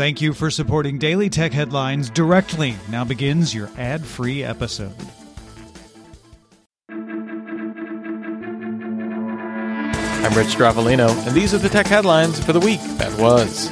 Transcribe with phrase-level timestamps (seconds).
[0.00, 2.74] Thank you for supporting Daily Tech Headlines directly.
[2.88, 4.94] Now begins your ad free episode.
[6.88, 7.12] I'm
[10.32, 13.68] Rich Stroffolino, and these are the tech headlines for the week that was.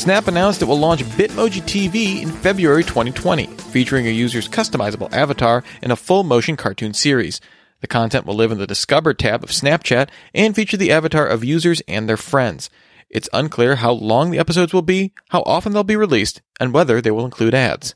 [0.00, 5.64] Snap announced it will launch Bitmoji TV in February 2020, featuring a user's customizable avatar
[5.82, 7.40] in a full motion cartoon series.
[7.80, 11.42] The content will live in the Discover tab of Snapchat and feature the avatar of
[11.42, 12.70] users and their friends.
[13.08, 17.00] It's unclear how long the episodes will be, how often they'll be released, and whether
[17.00, 17.94] they will include ads.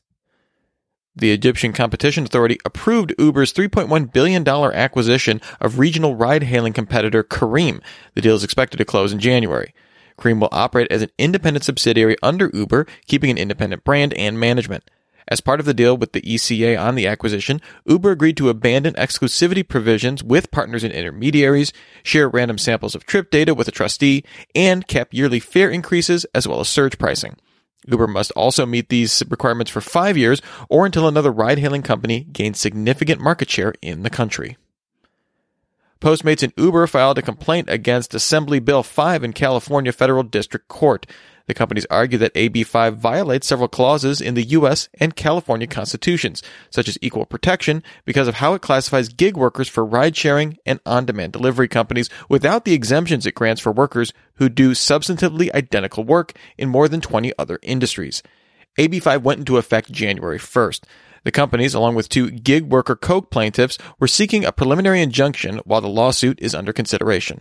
[1.16, 7.82] The Egyptian Competition Authority approved Uber's $3.1 billion acquisition of regional ride hailing competitor Careem.
[8.14, 9.74] The deal is expected to close in January.
[10.16, 14.88] Careem will operate as an independent subsidiary under Uber, keeping an independent brand and management.
[15.28, 18.94] As part of the deal with the ECA on the acquisition, Uber agreed to abandon
[18.94, 24.24] exclusivity provisions with partners and intermediaries, share random samples of trip data with a trustee,
[24.54, 27.36] and cap yearly fare increases as well as surge pricing.
[27.86, 32.20] Uber must also meet these requirements for five years or until another ride hailing company
[32.20, 34.56] gains significant market share in the country.
[36.00, 41.06] Postmates and Uber filed a complaint against Assembly Bill 5 in California Federal District Court.
[41.50, 44.88] The companies argue that AB 5 violates several clauses in the U.S.
[45.00, 49.84] and California constitutions, such as equal protection, because of how it classifies gig workers for
[49.84, 54.48] ride sharing and on demand delivery companies without the exemptions it grants for workers who
[54.48, 58.22] do substantively identical work in more than 20 other industries.
[58.78, 60.82] AB 5 went into effect January 1st.
[61.24, 65.80] The companies, along with two gig worker Coke plaintiffs, were seeking a preliminary injunction while
[65.80, 67.40] the lawsuit is under consideration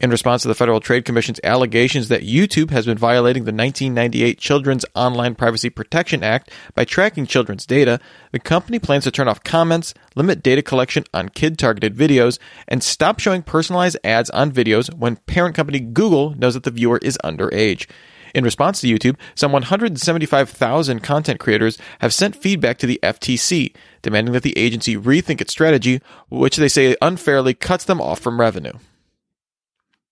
[0.00, 4.38] in response to the Federal Trade Commission's allegations that YouTube has been violating the 1998
[4.38, 8.00] Children's Online Privacy Protection Act by tracking children's data,
[8.32, 12.82] the company plans to turn off comments, limit data collection on kid targeted videos, and
[12.82, 17.18] stop showing personalized ads on videos when parent company Google knows that the viewer is
[17.24, 17.86] underage.
[18.34, 24.34] In response to YouTube, some 175,000 content creators have sent feedback to the FTC, demanding
[24.34, 28.74] that the agency rethink its strategy, which they say unfairly cuts them off from revenue.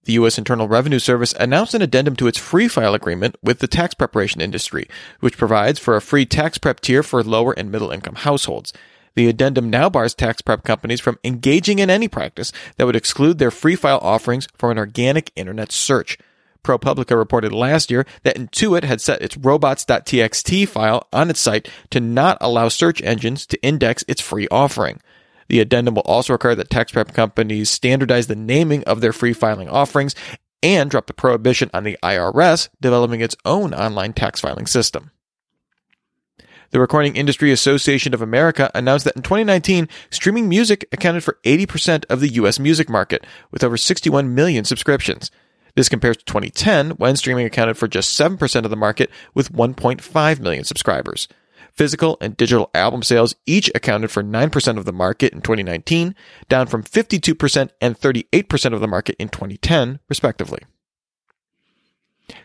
[0.06, 0.38] The U.S.
[0.38, 4.40] Internal Revenue Service announced an addendum to its free file agreement with the tax preparation
[4.40, 8.72] industry, which provides for a free tax prep tier for lower and middle income households.
[9.16, 13.38] The addendum now bars tax prep companies from engaging in any practice that would exclude
[13.38, 16.18] their free file offerings from an organic internet search.
[16.62, 21.98] ProPublica reported last year that Intuit had set its robots.txt file on its site to
[21.98, 25.00] not allow search engines to index its free offering.
[25.48, 29.32] The addendum will also require that tax prep companies standardize the naming of their free
[29.32, 30.14] filing offerings
[30.62, 35.10] and drop the prohibition on the IRS developing its own online tax filing system.
[36.70, 42.04] The Recording Industry Association of America announced that in 2019, streaming music accounted for 80%
[42.10, 45.30] of the US music market, with over 61 million subscriptions.
[45.76, 50.40] This compares to 2010, when streaming accounted for just 7% of the market, with 1.5
[50.40, 51.28] million subscribers.
[51.76, 56.14] Physical and digital album sales each accounted for 9% of the market in 2019,
[56.48, 60.60] down from 52% and 38% of the market in 2010, respectively.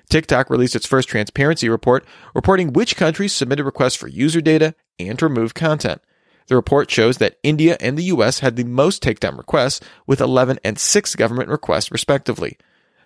[0.10, 2.06] TikTok released its first transparency report,
[2.36, 6.02] reporting which countries submitted requests for user data and removed content.
[6.48, 10.60] The report shows that India and the US had the most takedown requests, with 11
[10.66, 12.58] and 6 government requests, respectively.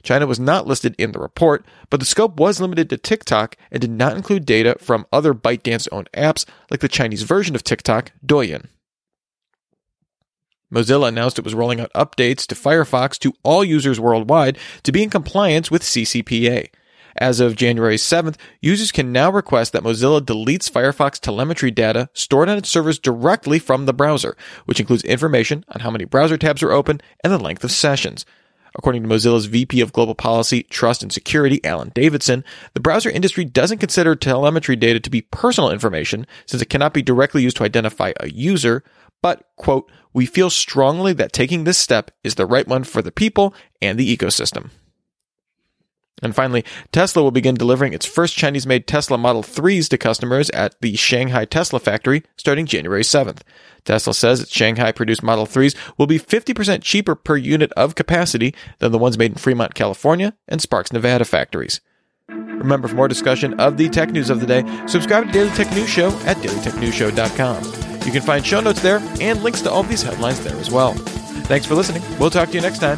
[0.06, 3.82] China was not listed in the report, but the scope was limited to TikTok and
[3.82, 8.12] did not include data from other ByteDance owned apps like the Chinese version of TikTok,
[8.26, 8.68] Douyin.
[10.74, 15.04] Mozilla announced it was rolling out updates to Firefox to all users worldwide to be
[15.04, 16.70] in compliance with CCPA.
[17.18, 22.50] As of January 7th, users can now request that Mozilla deletes Firefox telemetry data stored
[22.50, 24.36] on its servers directly from the browser,
[24.66, 28.26] which includes information on how many browser tabs are open and the length of sessions.
[28.78, 32.44] According to Mozilla's VP of Global Policy, Trust and Security, Alan Davidson,
[32.74, 37.02] the browser industry doesn't consider telemetry data to be personal information since it cannot be
[37.02, 38.84] directly used to identify a user,
[39.22, 43.12] but, quote, we feel strongly that taking this step is the right one for the
[43.12, 44.70] people and the ecosystem.
[46.22, 50.50] And finally, Tesla will begin delivering its first Chinese made Tesla Model 3s to customers
[50.52, 53.42] at the Shanghai Tesla factory starting January 7th.
[53.84, 58.56] Tesla says its Shanghai produced Model 3s will be 50% cheaper per unit of capacity
[58.80, 61.82] than the ones made in Fremont, California and Sparks, Nevada factories.
[62.30, 65.72] Remember, for more discussion of the tech news of the day, subscribe to Daily Tech
[65.72, 67.64] News Show at dailytechnewsshow.com.
[68.06, 70.94] You can find show notes there and links to all these headlines there as well.
[71.46, 72.02] Thanks for listening.
[72.18, 72.98] We'll talk to you next time.